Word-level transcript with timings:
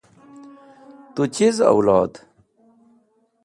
Tu 1.13 1.23
chiz 1.35 1.55
awlod? 1.69 2.13